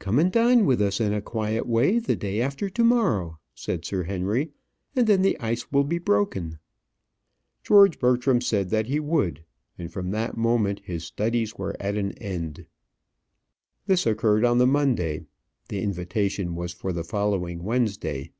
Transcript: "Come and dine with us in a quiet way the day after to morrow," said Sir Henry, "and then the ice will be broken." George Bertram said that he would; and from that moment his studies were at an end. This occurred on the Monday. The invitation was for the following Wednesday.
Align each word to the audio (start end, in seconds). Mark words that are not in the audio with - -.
"Come 0.00 0.18
and 0.18 0.32
dine 0.32 0.66
with 0.66 0.82
us 0.82 1.00
in 1.00 1.12
a 1.12 1.22
quiet 1.22 1.68
way 1.68 2.00
the 2.00 2.16
day 2.16 2.40
after 2.40 2.68
to 2.68 2.82
morrow," 2.82 3.38
said 3.54 3.84
Sir 3.84 4.02
Henry, 4.02 4.50
"and 4.96 5.06
then 5.06 5.22
the 5.22 5.38
ice 5.38 5.70
will 5.70 5.84
be 5.84 5.98
broken." 5.98 6.58
George 7.62 8.00
Bertram 8.00 8.40
said 8.40 8.70
that 8.70 8.86
he 8.88 8.98
would; 8.98 9.44
and 9.78 9.92
from 9.92 10.10
that 10.10 10.36
moment 10.36 10.80
his 10.82 11.04
studies 11.04 11.54
were 11.54 11.76
at 11.78 11.94
an 11.96 12.18
end. 12.18 12.66
This 13.86 14.06
occurred 14.06 14.44
on 14.44 14.58
the 14.58 14.66
Monday. 14.66 15.24
The 15.68 15.82
invitation 15.82 16.56
was 16.56 16.72
for 16.72 16.92
the 16.92 17.04
following 17.04 17.62
Wednesday. 17.62 18.32